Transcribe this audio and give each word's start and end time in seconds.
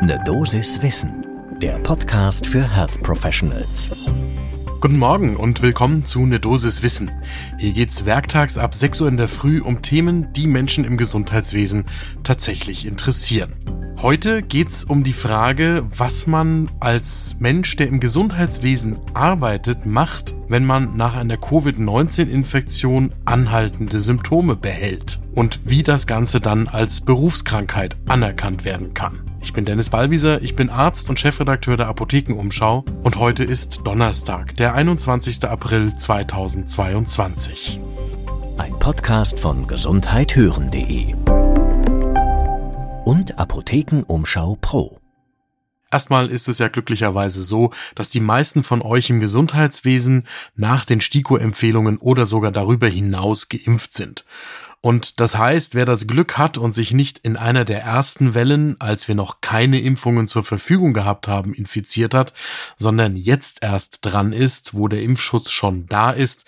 Ne 0.00 0.22
Dosis 0.24 0.80
Wissen, 0.80 1.26
der 1.60 1.76
Podcast 1.80 2.46
für 2.46 2.62
Health 2.62 3.02
Professionals. 3.02 3.90
Guten 4.80 4.96
Morgen 4.96 5.36
und 5.36 5.60
willkommen 5.60 6.04
zu 6.04 6.24
Ne 6.24 6.38
Dosis 6.38 6.82
Wissen. 6.82 7.10
Hier 7.58 7.72
geht's 7.72 8.06
werktags 8.06 8.58
ab 8.58 8.76
6 8.76 9.00
Uhr 9.00 9.08
in 9.08 9.16
der 9.16 9.26
Früh 9.26 9.60
um 9.60 9.82
Themen, 9.82 10.32
die 10.34 10.46
Menschen 10.46 10.84
im 10.84 10.98
Gesundheitswesen 10.98 11.84
tatsächlich 12.22 12.86
interessieren. 12.86 13.54
Heute 14.00 14.42
geht's 14.42 14.84
um 14.84 15.02
die 15.02 15.12
Frage, 15.12 15.84
was 15.96 16.28
man 16.28 16.70
als 16.78 17.34
Mensch, 17.40 17.74
der 17.74 17.88
im 17.88 17.98
Gesundheitswesen 17.98 19.00
arbeitet, 19.14 19.84
macht, 19.84 20.36
wenn 20.46 20.64
man 20.64 20.96
nach 20.96 21.16
einer 21.16 21.36
Covid-19-Infektion 21.36 23.12
anhaltende 23.24 24.00
Symptome 24.00 24.54
behält 24.54 25.20
und 25.34 25.58
wie 25.64 25.82
das 25.82 26.06
Ganze 26.06 26.38
dann 26.38 26.68
als 26.68 27.00
Berufskrankheit 27.00 27.96
anerkannt 28.06 28.64
werden 28.64 28.94
kann. 28.94 29.27
Ich 29.40 29.52
bin 29.52 29.64
Dennis 29.64 29.90
Ballwieser, 29.90 30.42
ich 30.42 30.54
bin 30.56 30.70
Arzt 30.70 31.08
und 31.08 31.18
Chefredakteur 31.18 31.76
der 31.76 31.88
Apothekenumschau 31.88 32.84
und 33.02 33.16
heute 33.16 33.44
ist 33.44 33.80
Donnerstag, 33.84 34.56
der 34.56 34.74
21. 34.74 35.44
April 35.44 35.94
2022. 35.96 37.80
Ein 38.58 38.78
Podcast 38.78 39.38
von 39.38 39.66
gesundheithören.de 39.66 41.14
und 43.04 43.38
Apothekenumschau 43.38 44.58
Pro. 44.60 44.98
Erstmal 45.90 46.28
ist 46.28 46.48
es 46.48 46.58
ja 46.58 46.68
glücklicherweise 46.68 47.42
so, 47.42 47.72
dass 47.94 48.10
die 48.10 48.20
meisten 48.20 48.62
von 48.62 48.82
euch 48.82 49.08
im 49.08 49.20
Gesundheitswesen 49.20 50.26
nach 50.54 50.84
den 50.84 51.00
STIKO-Empfehlungen 51.00 51.98
oder 51.98 52.26
sogar 52.26 52.50
darüber 52.50 52.88
hinaus 52.88 53.48
geimpft 53.48 53.94
sind. 53.94 54.24
Und 54.80 55.18
das 55.18 55.36
heißt, 55.36 55.74
wer 55.74 55.86
das 55.86 56.06
Glück 56.06 56.38
hat 56.38 56.56
und 56.56 56.72
sich 56.72 56.92
nicht 56.92 57.18
in 57.18 57.36
einer 57.36 57.64
der 57.64 57.82
ersten 57.82 58.34
Wellen, 58.34 58.80
als 58.80 59.08
wir 59.08 59.16
noch 59.16 59.40
keine 59.40 59.80
Impfungen 59.80 60.28
zur 60.28 60.44
Verfügung 60.44 60.92
gehabt 60.92 61.26
haben, 61.26 61.52
infiziert 61.52 62.14
hat, 62.14 62.32
sondern 62.76 63.16
jetzt 63.16 63.58
erst 63.62 63.98
dran 64.02 64.32
ist, 64.32 64.74
wo 64.74 64.86
der 64.86 65.02
Impfschutz 65.02 65.50
schon 65.50 65.86
da 65.86 66.10
ist, 66.10 66.44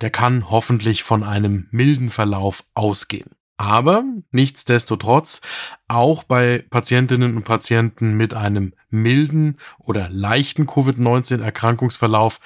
der 0.00 0.10
kann 0.10 0.48
hoffentlich 0.48 1.02
von 1.02 1.24
einem 1.24 1.66
milden 1.70 2.10
Verlauf 2.10 2.62
ausgehen. 2.74 3.30
Aber 3.56 4.04
nichtsdestotrotz, 4.30 5.40
auch 5.94 6.24
bei 6.24 6.64
Patientinnen 6.70 7.36
und 7.36 7.44
Patienten 7.44 8.16
mit 8.16 8.34
einem 8.34 8.72
milden 8.90 9.56
oder 9.78 10.08
leichten 10.10 10.66
Covid-19-Erkrankungsverlauf 10.66 12.40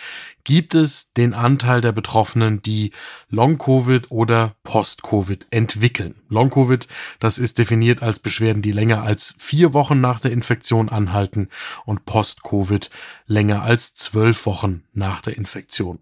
gibt 0.44 0.76
es 0.76 1.12
den 1.12 1.34
Anteil 1.34 1.80
der 1.80 1.90
Betroffenen, 1.92 2.62
die 2.62 2.92
Long-Covid 3.30 4.10
oder 4.10 4.54
Post-Covid 4.62 5.46
entwickeln. 5.50 6.14
Long-Covid, 6.28 6.86
das 7.18 7.38
ist 7.38 7.58
definiert 7.58 8.02
als 8.02 8.20
Beschwerden, 8.20 8.62
die 8.62 8.72
länger 8.72 9.02
als 9.02 9.34
vier 9.38 9.74
Wochen 9.74 10.00
nach 10.00 10.20
der 10.20 10.30
Infektion 10.30 10.88
anhalten 10.88 11.48
und 11.84 12.04
Post-Covid 12.04 12.90
länger 13.26 13.62
als 13.62 13.94
zwölf 13.94 14.46
Wochen 14.46 14.84
nach 14.92 15.20
der 15.20 15.36
Infektion. 15.36 15.98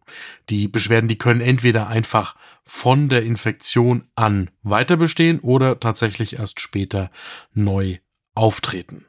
Die 0.51 0.69
Beschwerden, 0.69 1.09
die 1.09 1.19
können 1.19 1.41
entweder 1.41 1.89
einfach 1.89 2.37
von 2.65 3.09
der 3.09 3.23
Infektion 3.23 4.05
an 4.15 4.51
weiter 4.63 4.97
bestehen 4.97 5.39
oder 5.41 5.79
tatsächlich 5.79 6.39
erst 6.39 6.61
später 6.61 7.11
neu 7.53 7.99
auftreten. 8.35 9.07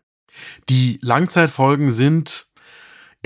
Die 0.70 1.00
Langzeitfolgen 1.02 1.94
sind 1.94 2.48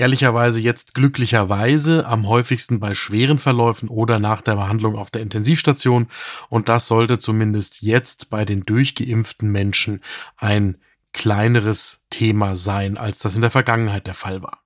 ehrlicherweise 0.00 0.60
jetzt 0.60 0.94
glücklicherweise 0.94 2.06
am 2.06 2.26
häufigsten 2.26 2.80
bei 2.80 2.94
schweren 2.94 3.38
Verläufen 3.38 3.88
oder 3.88 4.18
nach 4.18 4.40
der 4.40 4.56
Behandlung 4.56 4.96
auf 4.96 5.10
der 5.10 5.20
Intensivstation 5.20 6.08
und 6.48 6.68
das 6.70 6.86
sollte 6.86 7.18
zumindest 7.18 7.82
jetzt 7.82 8.30
bei 8.30 8.46
den 8.46 8.62
durchgeimpften 8.62 9.50
Menschen 9.50 10.02
ein 10.38 10.78
kleineres 11.12 12.00
Thema 12.08 12.56
sein, 12.56 12.96
als 12.96 13.18
das 13.18 13.34
in 13.34 13.42
der 13.42 13.50
Vergangenheit 13.50 14.06
der 14.06 14.14
Fall 14.14 14.42
war. 14.42 14.59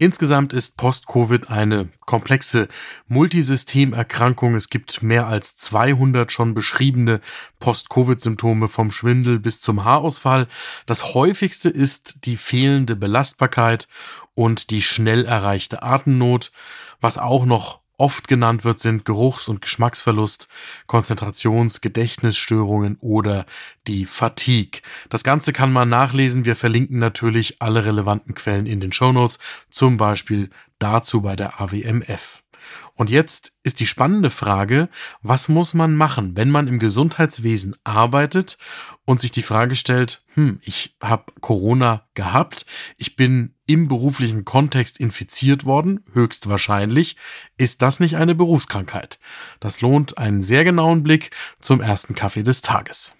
Insgesamt 0.00 0.52
ist 0.52 0.76
Post-Covid 0.76 1.50
eine 1.50 1.88
komplexe 2.06 2.68
Multisystemerkrankung. 3.08 4.54
Es 4.54 4.70
gibt 4.70 5.02
mehr 5.02 5.26
als 5.26 5.56
200 5.56 6.30
schon 6.30 6.54
beschriebene 6.54 7.20
Post-Covid-Symptome 7.58 8.68
vom 8.68 8.92
Schwindel 8.92 9.40
bis 9.40 9.60
zum 9.60 9.84
Haarausfall. 9.84 10.46
Das 10.86 11.14
häufigste 11.14 11.68
ist 11.68 12.26
die 12.26 12.36
fehlende 12.36 12.94
Belastbarkeit 12.94 13.88
und 14.34 14.70
die 14.70 14.82
schnell 14.82 15.24
erreichte 15.24 15.82
Atemnot. 15.82 16.52
Was 17.00 17.18
auch 17.18 17.44
noch 17.44 17.77
oft 17.98 18.28
genannt 18.28 18.64
wird, 18.64 18.78
sind 18.78 19.04
Geruchs- 19.04 19.48
und 19.48 19.60
Geschmacksverlust, 19.60 20.48
Konzentrations-, 20.86 21.82
Gedächtnisstörungen 21.82 22.96
oder 23.00 23.44
die 23.86 24.06
Fatigue. 24.06 24.80
Das 25.10 25.24
Ganze 25.24 25.52
kann 25.52 25.72
man 25.72 25.90
nachlesen. 25.90 26.46
Wir 26.46 26.56
verlinken 26.56 26.98
natürlich 26.98 27.60
alle 27.60 27.84
relevanten 27.84 28.34
Quellen 28.34 28.66
in 28.66 28.80
den 28.80 28.92
Shownotes, 28.92 29.38
zum 29.68 29.98
Beispiel 29.98 30.48
dazu 30.78 31.20
bei 31.20 31.36
der 31.36 31.60
AWMF. 31.60 32.42
Und 32.94 33.10
jetzt 33.10 33.52
ist 33.62 33.80
die 33.80 33.86
spannende 33.86 34.30
Frage, 34.30 34.88
was 35.22 35.48
muss 35.48 35.74
man 35.74 35.94
machen, 35.94 36.36
wenn 36.36 36.50
man 36.50 36.68
im 36.68 36.78
Gesundheitswesen 36.78 37.76
arbeitet 37.84 38.58
und 39.04 39.20
sich 39.20 39.30
die 39.30 39.42
Frage 39.42 39.76
stellt, 39.76 40.22
hm, 40.34 40.60
ich 40.62 40.96
habe 41.02 41.32
Corona 41.40 42.06
gehabt, 42.14 42.66
ich 42.96 43.16
bin 43.16 43.54
im 43.66 43.88
beruflichen 43.88 44.44
Kontext 44.44 44.98
infiziert 44.98 45.64
worden, 45.64 46.04
höchstwahrscheinlich, 46.12 47.16
ist 47.56 47.82
das 47.82 48.00
nicht 48.00 48.16
eine 48.16 48.34
Berufskrankheit? 48.34 49.18
Das 49.60 49.80
lohnt 49.80 50.18
einen 50.18 50.42
sehr 50.42 50.64
genauen 50.64 51.02
Blick 51.02 51.30
zum 51.60 51.80
ersten 51.80 52.14
Kaffee 52.14 52.42
des 52.42 52.62
Tages. 52.62 53.14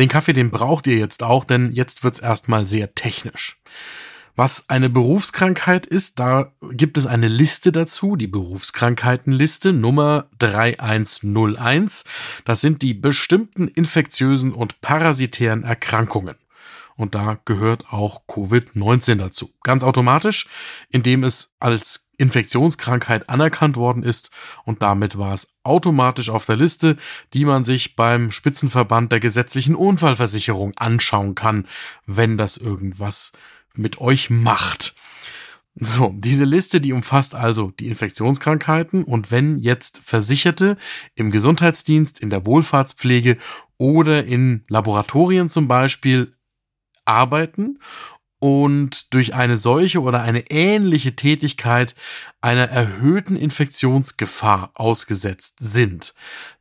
Den 0.00 0.08
Kaffee, 0.08 0.32
den 0.32 0.50
braucht 0.50 0.86
ihr 0.86 0.96
jetzt 0.96 1.22
auch, 1.22 1.44
denn 1.44 1.74
jetzt 1.74 2.02
wird's 2.02 2.20
erstmal 2.20 2.66
sehr 2.66 2.94
technisch. 2.94 3.60
Was 4.34 4.70
eine 4.70 4.88
Berufskrankheit 4.88 5.84
ist, 5.84 6.18
da 6.18 6.54
gibt 6.70 6.96
es 6.96 7.04
eine 7.04 7.28
Liste 7.28 7.70
dazu, 7.70 8.16
die 8.16 8.26
Berufskrankheitenliste 8.26 9.74
Nummer 9.74 10.30
3101. 10.38 12.04
Das 12.46 12.62
sind 12.62 12.80
die 12.80 12.94
bestimmten 12.94 13.68
infektiösen 13.68 14.54
und 14.54 14.80
parasitären 14.80 15.64
Erkrankungen. 15.64 16.36
Und 16.96 17.14
da 17.14 17.38
gehört 17.44 17.92
auch 17.92 18.22
Covid-19 18.26 19.16
dazu. 19.16 19.52
Ganz 19.62 19.84
automatisch, 19.84 20.48
indem 20.88 21.24
es 21.24 21.50
als 21.58 22.09
Infektionskrankheit 22.20 23.28
anerkannt 23.28 23.76
worden 23.76 24.02
ist 24.02 24.30
und 24.64 24.82
damit 24.82 25.18
war 25.18 25.34
es 25.34 25.48
automatisch 25.62 26.30
auf 26.30 26.46
der 26.46 26.56
Liste, 26.56 26.96
die 27.32 27.44
man 27.44 27.64
sich 27.64 27.96
beim 27.96 28.30
Spitzenverband 28.30 29.10
der 29.10 29.20
gesetzlichen 29.20 29.74
Unfallversicherung 29.74 30.74
anschauen 30.76 31.34
kann, 31.34 31.66
wenn 32.06 32.36
das 32.36 32.56
irgendwas 32.56 33.32
mit 33.74 33.98
euch 34.00 34.30
macht. 34.30 34.94
So, 35.74 36.12
diese 36.16 36.44
Liste, 36.44 36.80
die 36.80 36.92
umfasst 36.92 37.34
also 37.34 37.70
die 37.70 37.88
Infektionskrankheiten 37.88 39.04
und 39.04 39.30
wenn 39.30 39.58
jetzt 39.58 40.00
Versicherte 40.04 40.76
im 41.14 41.30
Gesundheitsdienst, 41.30 42.20
in 42.20 42.28
der 42.28 42.44
Wohlfahrtspflege 42.44 43.38
oder 43.78 44.24
in 44.26 44.64
Laboratorien 44.68 45.48
zum 45.48 45.68
Beispiel 45.68 46.34
arbeiten 47.04 47.78
und 48.40 49.14
durch 49.14 49.34
eine 49.34 49.58
solche 49.58 50.00
oder 50.00 50.22
eine 50.22 50.50
ähnliche 50.50 51.14
Tätigkeit 51.14 51.94
einer 52.40 52.68
erhöhten 52.68 53.36
Infektionsgefahr 53.36 54.72
ausgesetzt 54.74 55.56
sind, 55.60 56.14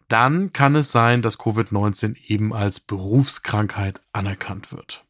dann 0.09 0.53
kann 0.53 0.75
es 0.75 0.91
sein, 0.91 1.21
dass 1.21 1.39
Covid-19 1.39 2.15
eben 2.27 2.53
als 2.53 2.79
Berufskrankheit 2.79 4.01
anerkannt 4.11 4.71
wird. 4.71 5.05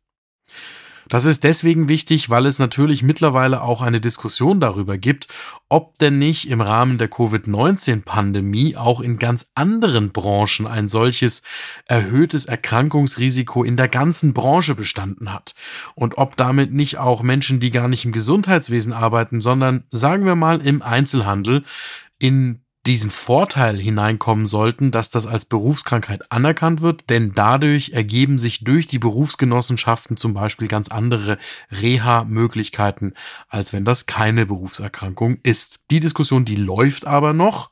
Das 1.09 1.25
ist 1.25 1.43
deswegen 1.43 1.87
wichtig, 1.87 2.29
weil 2.29 2.45
es 2.45 2.59
natürlich 2.59 3.01
mittlerweile 3.01 3.63
auch 3.63 3.81
eine 3.81 3.99
Diskussion 3.99 4.59
darüber 4.59 4.99
gibt, 4.99 5.27
ob 5.67 5.97
denn 5.97 6.19
nicht 6.19 6.47
im 6.49 6.61
Rahmen 6.61 6.99
der 6.99 7.07
Covid-19-Pandemie 7.07 8.77
auch 8.77 9.01
in 9.01 9.17
ganz 9.17 9.47
anderen 9.55 10.11
Branchen 10.11 10.67
ein 10.67 10.87
solches 10.87 11.41
erhöhtes 11.85 12.45
Erkrankungsrisiko 12.45 13.63
in 13.63 13.75
der 13.75 13.87
ganzen 13.87 14.33
Branche 14.33 14.75
bestanden 14.75 15.33
hat. 15.33 15.55
Und 15.95 16.19
ob 16.19 16.37
damit 16.37 16.73
nicht 16.73 16.99
auch 16.99 17.23
Menschen, 17.23 17.59
die 17.59 17.71
gar 17.71 17.87
nicht 17.87 18.05
im 18.05 18.11
Gesundheitswesen 18.11 18.93
arbeiten, 18.93 19.41
sondern 19.41 19.85
sagen 19.89 20.25
wir 20.25 20.35
mal 20.35 20.61
im 20.61 20.83
Einzelhandel, 20.83 21.63
in 22.19 22.61
diesen 22.89 23.11
Vorteil 23.11 23.77
hineinkommen 23.77 24.47
sollten, 24.47 24.89
dass 24.89 25.11
das 25.11 25.27
als 25.27 25.45
Berufskrankheit 25.45 26.31
anerkannt 26.31 26.81
wird, 26.81 27.09
denn 27.11 27.33
dadurch 27.35 27.91
ergeben 27.91 28.39
sich 28.39 28.63
durch 28.63 28.87
die 28.87 28.97
Berufsgenossenschaften 28.97 30.17
zum 30.17 30.33
Beispiel 30.33 30.67
ganz 30.67 30.89
andere 30.89 31.37
Reha-Möglichkeiten, 31.71 33.13
als 33.47 33.73
wenn 33.73 33.85
das 33.85 34.07
keine 34.07 34.47
Berufserkrankung 34.47 35.37
ist. 35.43 35.79
Die 35.91 35.99
Diskussion, 35.99 36.45
die 36.45 36.55
läuft 36.55 37.05
aber 37.05 37.33
noch. 37.33 37.69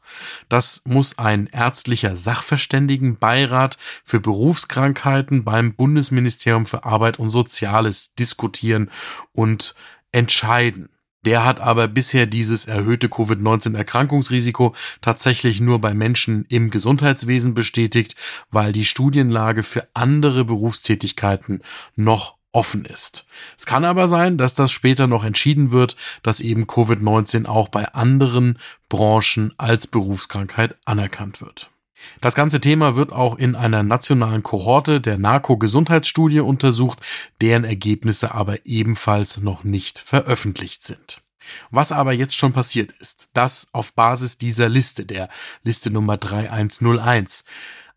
Das 0.49 0.83
muss 0.85 1.17
ein 1.17 1.47
ärztlicher 1.47 2.15
Sachverständigenbeirat 2.15 3.79
für 4.03 4.19
Berufskrankheiten 4.19 5.43
beim 5.43 5.73
Bundesministerium 5.73 6.67
für 6.67 6.85
Arbeit 6.85 7.17
und 7.17 7.31
Soziales 7.31 8.13
diskutieren 8.13 8.91
und 9.33 9.73
entscheiden. 10.11 10.89
Der 11.27 11.43
hat 11.43 11.59
aber 11.59 11.89
bisher 11.89 12.25
dieses 12.25 12.63
erhöhte 12.63 13.09
Covid-19-Erkrankungsrisiko 13.09 14.73
tatsächlich 15.01 15.59
nur 15.59 15.81
bei 15.81 15.93
Menschen 15.93 16.45
im 16.47 16.69
Gesundheitswesen 16.69 17.53
bestätigt, 17.53 18.15
weil 18.49 18.71
die 18.71 18.85
Studienlage 18.85 19.63
für 19.63 19.89
andere 19.93 20.45
Berufstätigkeiten 20.45 21.63
noch 21.97 22.37
offen 22.53 22.85
ist. 22.85 23.25
Es 23.59 23.65
kann 23.65 23.83
aber 23.83 24.07
sein, 24.07 24.37
dass 24.37 24.53
das 24.53 24.71
später 24.71 25.05
noch 25.07 25.25
entschieden 25.25 25.73
wird, 25.73 25.97
dass 26.23 26.39
eben 26.39 26.63
Covid-19 26.63 27.45
auch 27.45 27.67
bei 27.67 27.93
anderen 27.93 28.57
Branchen 28.87 29.53
als 29.57 29.85
Berufskrankheit 29.85 30.77
anerkannt 30.85 31.41
wird. 31.41 31.69
Das 32.21 32.35
ganze 32.35 32.61
Thema 32.61 32.95
wird 32.95 33.11
auch 33.11 33.37
in 33.37 33.55
einer 33.55 33.83
nationalen 33.83 34.43
Kohorte 34.43 35.01
der 35.01 35.17
NARCO-Gesundheitsstudie 35.17 36.39
untersucht, 36.39 36.99
deren 37.41 37.63
Ergebnisse 37.63 38.33
aber 38.33 38.65
ebenfalls 38.65 39.37
noch 39.37 39.63
nicht 39.63 39.99
veröffentlicht 39.99 40.83
sind. 40.83 41.21
Was 41.71 41.91
aber 41.91 42.13
jetzt 42.13 42.35
schon 42.35 42.53
passiert 42.53 42.91
ist, 42.99 43.29
dass 43.33 43.67
auf 43.71 43.93
Basis 43.93 44.37
dieser 44.37 44.69
Liste, 44.69 45.05
der 45.05 45.29
Liste 45.63 45.89
Nummer 45.89 46.17
3101, 46.17 47.45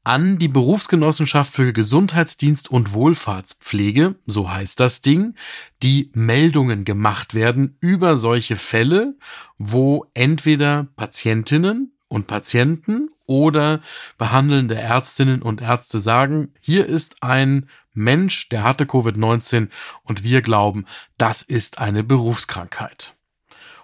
an 0.02 0.38
die 0.38 0.48
Berufsgenossenschaft 0.48 1.52
für 1.52 1.72
Gesundheitsdienst 1.72 2.70
und 2.70 2.94
Wohlfahrtspflege, 2.94 4.14
so 4.26 4.50
heißt 4.50 4.80
das 4.80 5.02
Ding, 5.02 5.34
die 5.82 6.10
Meldungen 6.14 6.84
gemacht 6.84 7.34
werden 7.34 7.76
über 7.80 8.16
solche 8.16 8.56
Fälle, 8.56 9.16
wo 9.58 10.06
entweder 10.14 10.88
Patientinnen 10.96 11.92
und 12.08 12.26
Patienten 12.26 13.10
oder 13.30 13.80
behandelnde 14.18 14.74
Ärztinnen 14.74 15.40
und 15.40 15.62
Ärzte 15.62 16.00
sagen, 16.00 16.52
hier 16.60 16.86
ist 16.86 17.22
ein 17.22 17.68
Mensch, 17.94 18.48
der 18.48 18.64
hatte 18.64 18.84
Covid-19 18.84 19.68
und 20.02 20.24
wir 20.24 20.42
glauben, 20.42 20.84
das 21.16 21.42
ist 21.42 21.78
eine 21.78 22.02
Berufskrankheit. 22.02 23.14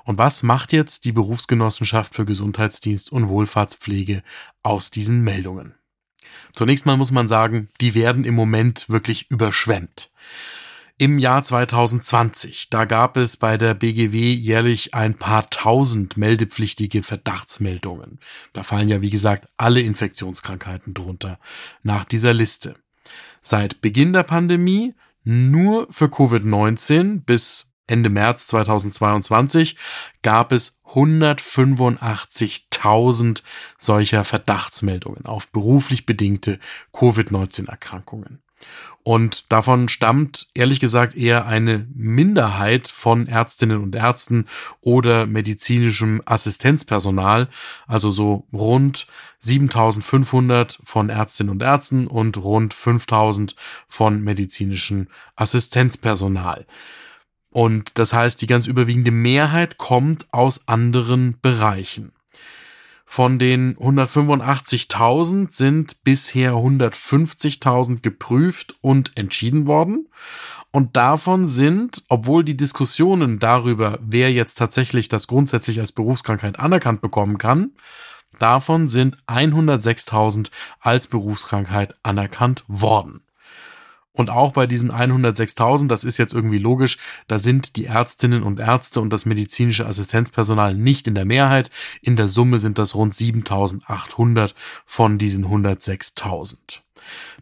Und 0.02 0.19
was 0.19 0.43
macht 0.43 0.72
jetzt 0.72 1.04
die 1.04 1.12
Berufsgenossenschaft 1.12 2.12
für 2.12 2.25
Gesundheitsdienst 2.25 3.12
und 3.12 3.28
Wohlfahrtspflege 3.28 4.25
aus 4.64 4.90
diesen 4.90 5.22
Meldungen? 5.22 5.76
Zunächst 6.52 6.84
mal 6.84 6.96
muss 6.96 7.12
man 7.12 7.28
sagen, 7.28 7.69
die 7.81 7.94
werden 7.94 8.25
im 8.25 8.34
Moment 8.34 8.88
wirklich 8.88 9.31
überschwemmt. 9.31 10.10
Im 10.98 11.19
Jahr 11.19 11.43
2020, 11.43 12.70
da 12.70 12.87
gab 12.87 13.19
es 13.19 13.37
bei 13.37 13.58
der 13.58 13.75
BGW 13.75 14.32
jährlich 14.32 14.94
ein 14.94 15.14
paar 15.14 15.50
tausend 15.50 16.16
meldepflichtige 16.16 17.02
Verdachtsmeldungen. 17.02 18.19
Da 18.54 18.62
fallen 18.62 18.88
ja, 18.88 19.02
wie 19.02 19.10
gesagt, 19.10 19.46
alle 19.58 19.82
Infektionskrankheiten 19.82 20.94
drunter 20.94 21.38
nach 21.82 22.04
dieser 22.04 22.32
Liste. 22.32 22.76
Seit 23.43 23.82
Beginn 23.82 24.14
der 24.14 24.22
Pandemie 24.22 24.94
nur 25.22 25.87
für 25.90 26.06
Covid-19 26.06 27.26
bis 27.26 27.66
Ende 27.87 28.08
März 28.08 28.46
2022 28.46 29.76
gab 30.22 30.50
es 30.50 30.78
185.000 30.94 33.42
solcher 33.76 34.25
Verdachtsmeldungen 34.25 35.26
auf 35.26 35.52
beruflich 35.52 36.06
bedingte 36.06 36.58
Covid-19-Erkrankungen. 36.94 38.40
Und 39.03 39.53
davon 39.53 39.88
stammt 39.88 40.49
ehrlich 40.53 40.81
gesagt 40.81 41.17
eher 41.17 41.47
eine 41.47 41.87
Minderheit 41.94 42.88
von 42.88 43.29
Ärztinnen 43.29 43.81
und 43.81 43.94
Ärzten 43.94 44.47
oder 44.81 45.26
medizinischem 45.26 46.23
Assistenzpersonal, 46.25 47.49
also 47.87 48.11
so 48.11 48.49
rund 48.53 49.06
7500 49.38 50.81
von 50.82 51.08
Ärztinnen 51.08 51.53
und 51.53 51.62
Ärzten 51.62 52.08
und 52.08 52.37
rund 52.38 52.75
5000 52.75 53.55
von 53.87 54.25
medizinischem 54.25 55.06
Assistenzpersonal. 55.37 56.67
Und 57.50 58.00
das 58.00 58.12
heißt, 58.12 58.43
die 58.43 58.49
ganz 58.49 58.67
überwiegende 58.67 59.12
Mehrheit 59.12 59.79
kommt 59.79 60.26
aus 60.32 60.67
anderen 60.67 61.38
Bereichen. 61.41 62.11
Von 63.08 63.38
den 63.38 63.76
185.000 63.76 65.53
sind 65.53 66.03
bisher 66.03 66.53
150.000 66.53 68.03
geprüft 68.03 68.76
und 68.82 69.17
entschieden 69.17 69.67
worden. 69.67 70.08
Und 70.73 70.97
davon 70.97 71.49
sind, 71.49 72.03
obwohl 72.08 72.44
die 72.44 72.56
Diskussionen 72.56 73.38
darüber, 73.38 73.99
wer 74.03 74.32
jetzt 74.32 74.58
tatsächlich 74.58 75.08
das 75.08 75.29
grundsätzlich 75.29 75.81
als 75.81 75.93
Berufskrankheit 75.93 76.58
anerkannt 76.58 77.00
bekommen 77.00 77.38
kann, 77.38 77.70
davon 78.38 78.88
sind 78.88 79.17
106.000 79.29 80.50
als 80.81 81.06
Berufskrankheit 81.06 81.94
anerkannt 82.02 82.64
worden. 82.67 83.25
Und 84.16 84.30
auch 84.30 84.52
bei 84.52 84.66
diesen 84.66 84.90
106.000, 84.90 85.88
das 85.88 86.02
ist 86.02 86.16
jetzt 86.16 86.32
irgendwie 86.32 86.58
logisch, 86.58 86.96
da 87.28 87.38
sind 87.38 87.76
die 87.76 87.84
Ärztinnen 87.84 88.42
und 88.42 88.58
Ärzte 88.58 89.02
und 89.02 89.10
das 89.12 89.26
medizinische 89.26 89.86
Assistenzpersonal 89.86 90.74
nicht 90.74 91.06
in 91.06 91.14
der 91.14 91.26
Mehrheit. 91.26 91.70
In 92.00 92.16
der 92.16 92.28
Summe 92.28 92.58
sind 92.58 92.78
das 92.78 92.94
rund 92.94 93.12
7.800 93.12 94.54
von 94.86 95.18
diesen 95.18 95.44
106.000. 95.46 96.80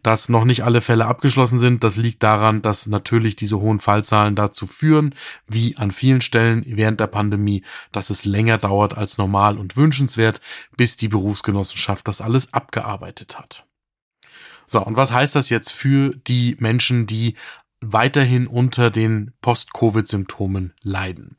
Dass 0.03 0.27
noch 0.27 0.43
nicht 0.43 0.65
alle 0.65 0.81
Fälle 0.81 1.05
abgeschlossen 1.05 1.59
sind, 1.59 1.83
das 1.85 1.95
liegt 1.95 2.21
daran, 2.23 2.61
dass 2.61 2.87
natürlich 2.87 3.37
diese 3.37 3.59
hohen 3.61 3.79
Fallzahlen 3.79 4.35
dazu 4.35 4.67
führen, 4.67 5.15
wie 5.47 5.77
an 5.77 5.93
vielen 5.93 6.19
Stellen 6.19 6.65
während 6.67 6.99
der 6.99 7.07
Pandemie, 7.07 7.63
dass 7.93 8.09
es 8.09 8.25
länger 8.25 8.57
dauert 8.57 8.97
als 8.97 9.17
normal 9.17 9.57
und 9.57 9.77
wünschenswert, 9.77 10.41
bis 10.75 10.97
die 10.97 11.07
Berufsgenossenschaft 11.07 12.05
das 12.05 12.19
alles 12.19 12.53
abgearbeitet 12.53 13.39
hat. 13.39 13.64
So, 14.67 14.83
und 14.83 14.95
was 14.95 15.11
heißt 15.11 15.35
das 15.35 15.49
jetzt 15.49 15.71
für 15.71 16.15
die 16.27 16.55
Menschen, 16.59 17.07
die 17.07 17.35
weiterhin 17.81 18.47
unter 18.47 18.89
den 18.89 19.33
Post-Covid-Symptomen 19.41 20.73
leiden. 20.81 21.37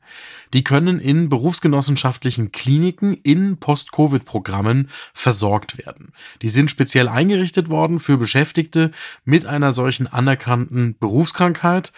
Die 0.53 0.63
können 0.63 0.99
in 0.99 1.29
berufsgenossenschaftlichen 1.29 2.51
Kliniken 2.51 3.13
in 3.13 3.57
Post-Covid-Programmen 3.57 4.89
versorgt 5.13 5.77
werden. 5.77 6.13
Die 6.41 6.49
sind 6.49 6.71
speziell 6.71 7.09
eingerichtet 7.09 7.69
worden 7.69 7.99
für 7.99 8.17
Beschäftigte 8.17 8.91
mit 9.25 9.45
einer 9.45 9.73
solchen 9.73 10.07
anerkannten 10.07 10.97
Berufskrankheit 10.97 11.91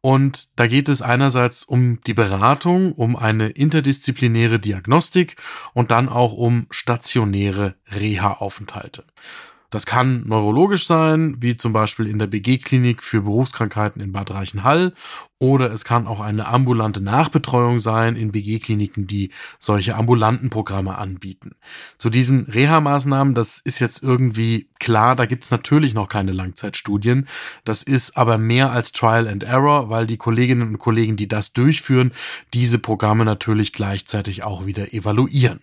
und 0.00 0.48
da 0.56 0.66
geht 0.66 0.90
es 0.90 1.00
einerseits 1.00 1.64
um 1.64 1.98
die 2.02 2.12
Beratung, 2.12 2.92
um 2.92 3.16
eine 3.16 3.48
interdisziplinäre 3.48 4.58
Diagnostik 4.58 5.36
und 5.72 5.90
dann 5.90 6.10
auch 6.10 6.34
um 6.34 6.66
stationäre 6.68 7.76
Reha-Aufenthalte. 7.90 9.04
Das 9.74 9.86
kann 9.86 10.22
neurologisch 10.28 10.86
sein, 10.86 11.38
wie 11.40 11.56
zum 11.56 11.72
Beispiel 11.72 12.06
in 12.06 12.20
der 12.20 12.28
BG-Klinik 12.28 13.02
für 13.02 13.22
Berufskrankheiten 13.22 14.00
in 14.00 14.12
Bad 14.12 14.30
Reichenhall, 14.30 14.92
oder 15.40 15.72
es 15.72 15.84
kann 15.84 16.06
auch 16.06 16.20
eine 16.20 16.46
ambulante 16.46 17.00
Nachbetreuung 17.00 17.80
sein 17.80 18.14
in 18.14 18.30
BG-Kliniken, 18.30 19.08
die 19.08 19.32
solche 19.58 19.96
ambulanten 19.96 20.48
Programme 20.48 20.96
anbieten. 20.96 21.56
Zu 21.98 22.08
diesen 22.08 22.44
Reha-Maßnahmen, 22.44 23.34
das 23.34 23.58
ist 23.58 23.80
jetzt 23.80 24.00
irgendwie 24.00 24.68
klar, 24.78 25.16
da 25.16 25.26
gibt's 25.26 25.50
natürlich 25.50 25.92
noch 25.92 26.08
keine 26.08 26.30
Langzeitstudien. 26.30 27.26
Das 27.64 27.82
ist 27.82 28.16
aber 28.16 28.38
mehr 28.38 28.70
als 28.70 28.92
Trial 28.92 29.26
and 29.26 29.42
Error, 29.42 29.90
weil 29.90 30.06
die 30.06 30.18
Kolleginnen 30.18 30.68
und 30.68 30.78
Kollegen, 30.78 31.16
die 31.16 31.26
das 31.26 31.52
durchführen, 31.52 32.12
diese 32.52 32.78
Programme 32.78 33.24
natürlich 33.24 33.72
gleichzeitig 33.72 34.44
auch 34.44 34.66
wieder 34.66 34.94
evaluieren. 34.94 35.58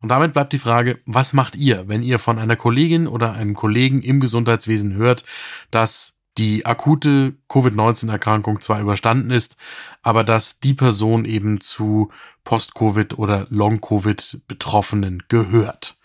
Und 0.00 0.08
damit 0.08 0.32
bleibt 0.32 0.52
die 0.52 0.58
Frage, 0.58 0.98
was 1.04 1.32
macht 1.32 1.56
ihr, 1.56 1.88
wenn 1.88 2.02
ihr 2.02 2.18
von 2.18 2.38
einer 2.38 2.56
Kollegin 2.56 3.06
oder 3.06 3.32
einem 3.32 3.54
Kollegen 3.54 4.02
im 4.02 4.20
Gesundheitswesen 4.20 4.94
hört, 4.94 5.24
dass 5.70 6.14
die 6.38 6.64
akute 6.64 7.34
Covid-19-Erkrankung 7.48 8.60
zwar 8.62 8.80
überstanden 8.80 9.30
ist, 9.30 9.56
aber 10.02 10.24
dass 10.24 10.60
die 10.60 10.74
Person 10.74 11.24
eben 11.26 11.60
zu 11.60 12.10
Post-Covid 12.44 13.18
oder 13.18 13.46
Long-Covid-Betroffenen 13.50 15.24
gehört. 15.28 15.98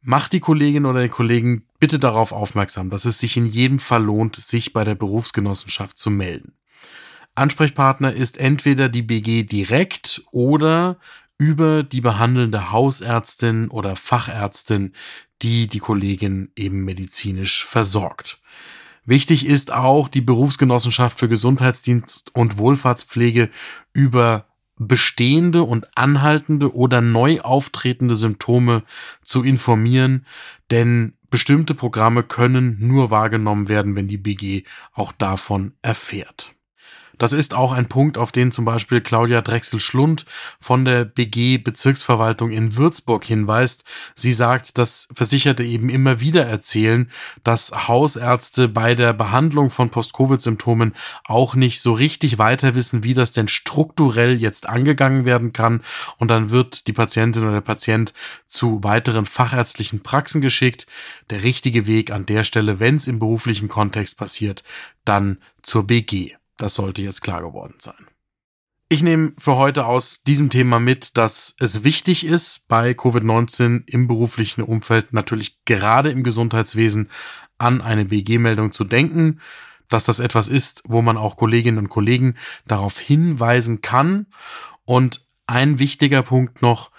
Macht 0.00 0.32
die 0.32 0.40
Kollegin 0.40 0.86
oder 0.86 1.00
den 1.00 1.10
Kollegen 1.10 1.66
bitte 1.78 1.98
darauf 1.98 2.32
aufmerksam, 2.32 2.88
dass 2.88 3.04
es 3.04 3.18
sich 3.18 3.36
in 3.36 3.46
jedem 3.46 3.80
Fall 3.80 4.02
lohnt, 4.02 4.36
sich 4.36 4.72
bei 4.72 4.84
der 4.84 4.94
Berufsgenossenschaft 4.94 5.98
zu 5.98 6.08
melden. 6.08 6.54
Ansprechpartner 7.34 8.14
ist 8.14 8.38
entweder 8.38 8.88
die 8.88 9.02
BG 9.02 9.42
direkt 9.42 10.22
oder 10.30 10.98
über 11.40 11.82
die 11.82 12.02
behandelnde 12.02 12.70
Hausärztin 12.70 13.70
oder 13.70 13.96
Fachärztin, 13.96 14.92
die 15.40 15.68
die 15.68 15.78
Kollegin 15.78 16.52
eben 16.54 16.84
medizinisch 16.84 17.64
versorgt. 17.64 18.42
Wichtig 19.06 19.46
ist 19.46 19.72
auch 19.72 20.08
die 20.08 20.20
Berufsgenossenschaft 20.20 21.18
für 21.18 21.28
Gesundheitsdienst 21.28 22.34
und 22.34 22.58
Wohlfahrtspflege 22.58 23.48
über 23.94 24.48
bestehende 24.76 25.62
und 25.62 25.86
anhaltende 25.96 26.74
oder 26.74 27.00
neu 27.00 27.40
auftretende 27.40 28.16
Symptome 28.16 28.82
zu 29.22 29.42
informieren, 29.42 30.26
denn 30.70 31.14
bestimmte 31.30 31.74
Programme 31.74 32.22
können 32.22 32.76
nur 32.80 33.10
wahrgenommen 33.10 33.70
werden, 33.70 33.96
wenn 33.96 34.08
die 34.08 34.18
BG 34.18 34.64
auch 34.92 35.12
davon 35.12 35.72
erfährt. 35.80 36.54
Das 37.20 37.34
ist 37.34 37.52
auch 37.52 37.72
ein 37.72 37.86
Punkt, 37.86 38.16
auf 38.16 38.32
den 38.32 38.50
zum 38.50 38.64
Beispiel 38.64 39.02
Claudia 39.02 39.42
Drechsel-Schlund 39.42 40.24
von 40.58 40.86
der 40.86 41.04
BG 41.04 41.58
Bezirksverwaltung 41.58 42.50
in 42.50 42.76
Würzburg 42.76 43.26
hinweist. 43.26 43.84
Sie 44.14 44.32
sagt, 44.32 44.78
dass 44.78 45.06
Versicherte 45.12 45.62
eben 45.62 45.90
immer 45.90 46.20
wieder 46.20 46.46
erzählen, 46.46 47.10
dass 47.44 47.72
Hausärzte 47.88 48.68
bei 48.68 48.94
der 48.94 49.12
Behandlung 49.12 49.68
von 49.68 49.90
Post-Covid-Symptomen 49.90 50.94
auch 51.24 51.54
nicht 51.54 51.82
so 51.82 51.92
richtig 51.92 52.38
weiter 52.38 52.74
wissen, 52.74 53.04
wie 53.04 53.12
das 53.12 53.32
denn 53.32 53.48
strukturell 53.48 54.40
jetzt 54.40 54.66
angegangen 54.66 55.26
werden 55.26 55.52
kann. 55.52 55.82
Und 56.16 56.28
dann 56.28 56.48
wird 56.48 56.86
die 56.86 56.94
Patientin 56.94 57.42
oder 57.42 57.52
der 57.52 57.60
Patient 57.60 58.14
zu 58.46 58.82
weiteren 58.82 59.26
fachärztlichen 59.26 60.02
Praxen 60.02 60.40
geschickt. 60.40 60.86
Der 61.28 61.42
richtige 61.42 61.86
Weg 61.86 62.12
an 62.12 62.24
der 62.24 62.44
Stelle, 62.44 62.80
wenn 62.80 62.94
es 62.94 63.06
im 63.06 63.18
beruflichen 63.18 63.68
Kontext 63.68 64.16
passiert, 64.16 64.64
dann 65.04 65.36
zur 65.60 65.86
BG. 65.86 66.39
Das 66.60 66.74
sollte 66.74 67.00
jetzt 67.00 67.22
klar 67.22 67.40
geworden 67.40 67.76
sein. 67.78 68.06
Ich 68.90 69.02
nehme 69.02 69.32
für 69.38 69.56
heute 69.56 69.86
aus 69.86 70.22
diesem 70.24 70.50
Thema 70.50 70.78
mit, 70.78 71.16
dass 71.16 71.54
es 71.58 71.84
wichtig 71.84 72.26
ist, 72.26 72.68
bei 72.68 72.90
Covid-19 72.90 73.84
im 73.86 74.06
beruflichen 74.06 74.62
Umfeld, 74.62 75.14
natürlich 75.14 75.64
gerade 75.64 76.10
im 76.10 76.22
Gesundheitswesen, 76.22 77.08
an 77.56 77.80
eine 77.80 78.04
BG-Meldung 78.04 78.72
zu 78.72 78.84
denken, 78.84 79.40
dass 79.88 80.04
das 80.04 80.20
etwas 80.20 80.48
ist, 80.48 80.82
wo 80.84 81.00
man 81.00 81.16
auch 81.16 81.36
Kolleginnen 81.36 81.78
und 81.78 81.88
Kollegen 81.88 82.36
darauf 82.66 82.98
hinweisen 82.98 83.80
kann. 83.80 84.26
Und 84.84 85.24
ein 85.46 85.78
wichtiger 85.78 86.22
Punkt 86.22 86.60
noch, 86.60 86.90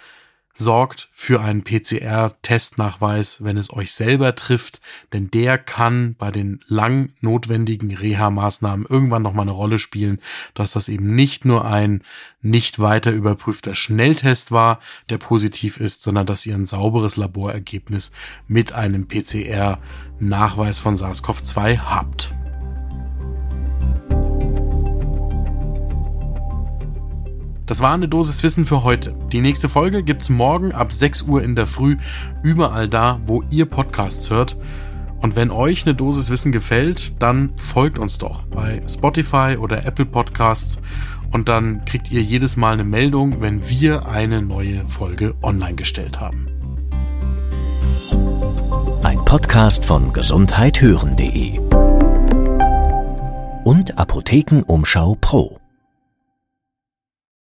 sorgt 0.54 1.10
für 1.12 1.42
einen 1.42 1.64
PCR-Testnachweis, 1.64 3.44
wenn 3.44 3.58
es 3.58 3.72
euch 3.74 3.94
selber 3.94 4.36
trifft, 4.36 4.82
denn 5.14 5.32
der 5.32 5.58
kann 5.58 6.16
bei 6.18 6.32
den 6.32 6.60
lang 6.68 7.14
notwendigen 7.22 7.96
Reha-Maßnahmen 7.96 8.86
irgendwann 8.88 9.24
nochmal 9.24 9.44
eine 9.44 9.52
Rolle 9.52 9.80
spielen, 9.80 10.20
dass 10.54 10.72
das 10.72 10.90
eben 10.90 11.16
nicht 11.16 11.46
nur 11.46 11.66
ein 11.66 12.02
nicht 12.42 12.80
weiter 12.80 13.12
überprüfter 13.12 13.76
Schnelltest 13.76 14.52
war, 14.52 14.80
der 15.10 15.18
positiv 15.18 15.78
ist, 15.78 16.04
sondern 16.04 16.26
dass 16.26 16.46
ihr 16.46 16.56
ein 16.56 16.66
sauberes 16.66 17.18
Laborergebnis 17.18 18.12
mit 18.48 18.74
einem 18.74 19.08
PCR-Nachweis 19.08 20.80
von 20.80 20.98
SARS-CoV-2 20.98 21.80
habt. 21.80 22.34
Das 27.66 27.80
war 27.80 27.94
eine 27.94 28.08
Dosis 28.08 28.44
Wissen 28.44 28.66
für 28.66 28.84
heute. 28.84 29.14
Die 29.32 29.42
nächste 29.42 29.70
Folge 29.70 30.04
gibt's 30.04 30.30
morgen 30.30 30.72
ab 30.72 30.92
6 30.92 31.24
Uhr 31.24 31.44
in 31.44 31.56
der 31.56 31.68
Früh 31.68 31.98
überall 32.44 32.90
da, 32.90 33.20
wo 33.26 33.44
ihr 33.50 33.66
Podcasts 33.66 34.30
hört. 34.30 34.58
Und 35.22 35.36
wenn 35.36 35.52
euch 35.52 35.86
eine 35.86 35.94
Dosis 35.94 36.30
Wissen 36.32 36.52
gefällt, 36.52 37.14
dann 37.20 37.54
folgt 37.56 38.00
uns 38.00 38.18
doch 38.18 38.44
bei 38.48 38.82
Spotify 38.90 39.58
oder 39.60 39.86
Apple 39.86 40.06
Podcasts 40.06 40.80
und 41.32 41.48
dann 41.48 41.86
kriegt 41.86 42.12
ihr 42.12 42.22
jedes 42.22 42.58
Mal 42.58 42.74
eine 42.74 42.84
Meldung, 42.84 43.42
wenn 43.42 43.70
wir 43.70 44.08
eine 44.08 44.42
neue 44.42 44.86
Folge 44.88 45.36
online 45.42 45.76
gestellt 45.76 46.20
haben. 46.20 46.48
Ein 49.04 49.24
Podcast 49.24 49.86
von 49.86 50.12
gesundheithören.de 50.12 51.60
und 53.64 53.98
Apothekenumschau 53.98 55.18
Pro. 55.22 55.61